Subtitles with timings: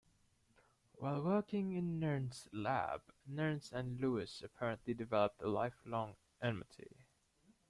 [0.95, 6.97] While working in Nernst's lab, Nernst and Lewis apparently developed a lifelong enmity.